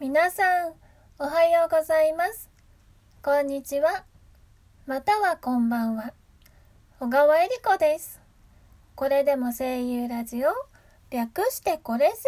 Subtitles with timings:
[0.00, 0.74] 皆さん、
[1.18, 2.48] おはようございます。
[3.20, 4.04] こんにちは。
[4.86, 6.12] またはこんばんは。
[7.00, 8.20] 小川恵理子です。
[8.94, 10.50] これでも声優ラジオ、
[11.10, 12.20] 略してこれせい。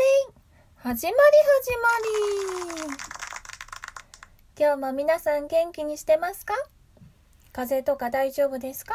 [0.79, 1.17] 始まり
[1.63, 2.95] 始まり。
[4.59, 6.55] 今日も皆さん元気にしてますか？
[7.53, 8.95] 風邪とか大丈夫ですか？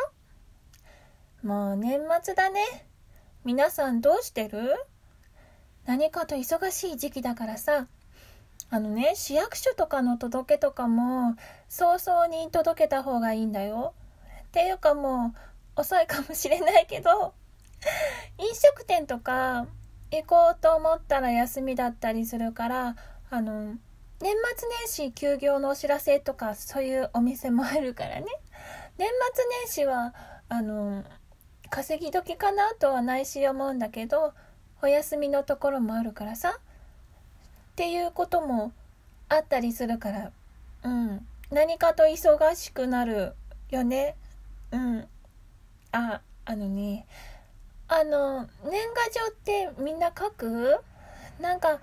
[1.44, 2.60] もう年末だね。
[3.46, 4.76] 皆さんどうしてる？
[5.86, 7.88] 何かと忙しい時期だからさ、
[8.75, 11.38] あのね、市役所とかの届けとかも、
[11.70, 13.93] 早々に届けた方がいいんだよ。
[14.48, 15.34] っていうかも
[15.77, 17.34] う、遅いかもしれないけど、
[18.38, 19.65] 飲食店とか
[20.11, 22.95] 行こうと思ったら休みだったりするから、
[23.29, 23.75] あの、
[24.20, 28.26] 年末年始休業のお知らせとかそういうお店もあるからね。
[28.98, 30.13] 年末年始は、
[30.49, 31.05] あの、
[31.70, 34.34] 稼ぎ時かなとは内心思うんだけど、
[34.81, 36.59] お休みのところもあるからさ。
[37.75, 38.71] っていうことも
[39.27, 40.31] あったりするから、
[40.84, 41.27] うん。
[41.51, 43.35] 何かと忙しくなる
[43.70, 44.15] よね。
[44.71, 45.05] うん。
[45.91, 47.05] あ、あのね、
[47.90, 50.79] あの、年賀状ってみんな書く？
[51.41, 51.79] なんか、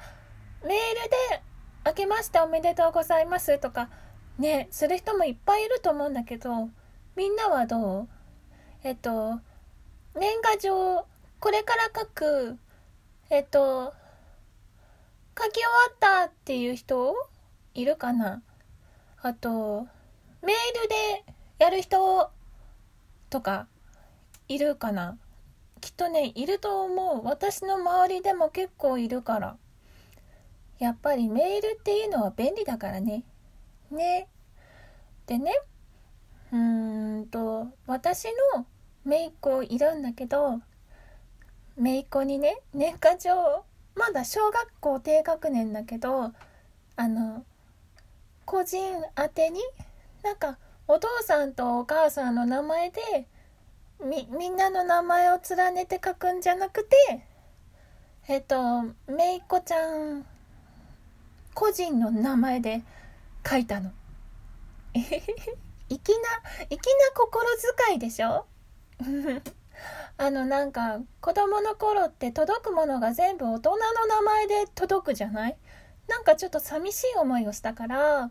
[0.64, 1.42] メールで、
[1.84, 3.90] 明けましておめでとうございますとか、
[4.38, 6.70] ね、する人もいっぱいいると思うんだけど、
[7.16, 8.08] みんなはどう？
[8.82, 9.40] えっと、
[10.14, 11.06] 年賀状、
[11.38, 12.56] これから書く、
[13.28, 13.92] えっと、
[15.52, 17.14] き終わったっていう人
[17.74, 18.42] いるかな？
[19.20, 19.86] あと、
[20.42, 21.24] メールで
[21.58, 22.30] やる人
[23.30, 23.68] とか
[24.48, 25.18] いるかな？
[25.80, 27.24] きっとね、いると思う。
[27.24, 29.56] 私の周りでも結構いるから。
[30.78, 33.24] やっぱりメールっていうのは便利だからね。
[33.90, 34.28] ね。
[35.26, 35.52] でね、
[36.52, 38.66] うーんと、私の
[39.04, 40.60] 姪っ子いるんだけど、
[41.76, 46.32] 姪っ子にね、年賀状、まだ小学校低学年だけど、
[46.96, 47.44] あの、
[48.44, 48.80] 個人
[49.16, 49.60] 宛てに、
[50.22, 53.26] なんか、お父さんとお母さんの名前で、
[54.04, 56.96] み、みんなの名前を連ねて書くんじゃなくて、
[58.28, 60.26] えっと、めいっ子ちゃん、
[61.54, 62.82] 個人の名前で
[63.48, 63.92] 書いたの。
[64.94, 65.18] 粋な、
[65.88, 66.80] 粋な
[67.14, 67.46] 心
[67.86, 68.46] 遣いでしょ？
[70.18, 73.76] あのなんか子供の頃って届くものが全部大人の
[74.08, 75.56] 名前で届くじゃない？
[76.08, 78.30] なんかちょっと寂しい思いをしたから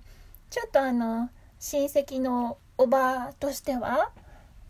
[0.50, 4.12] ちょっとあの親戚のおばとしては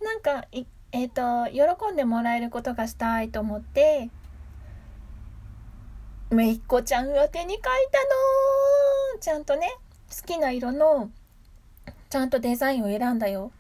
[0.02, 4.10] なんかいえっ、と喜んでもらえることがしたいと思って
[6.30, 7.70] めいっ子ちゃん宛てに書いた
[9.16, 9.70] のちゃんとね
[10.10, 11.12] 好きな色の
[12.10, 13.52] ちゃんとデザインを選んだよ。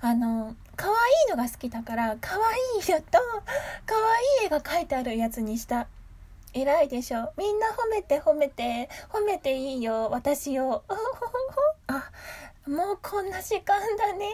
[0.00, 0.94] あの可愛
[1.28, 2.40] いのが好きだから可愛
[2.80, 3.18] い色と
[3.86, 3.94] 可
[4.40, 5.86] 愛い絵が描いてあるやつにした。
[6.54, 7.32] 偉いでしょ。
[7.36, 10.10] みんな褒めて褒めて褒めていいよ。
[10.10, 10.82] 私を。
[11.86, 12.10] あ
[12.66, 14.30] もうこんな時間だね。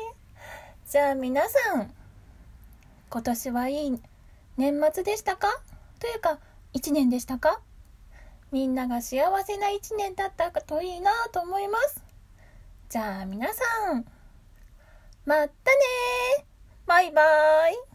[0.89, 1.93] じゃあ皆さん
[3.11, 4.01] 今年はいい
[4.57, 5.49] 年末でしたか？
[6.01, 6.39] というか
[6.75, 7.61] 1年でしたか？
[8.51, 12.03] みんなが幸せな1年だったといいなと思います。
[12.89, 14.05] じゃあ皆さん。
[15.29, 16.47] まったね
[16.87, 17.21] バイバ
[17.69, 17.88] イ。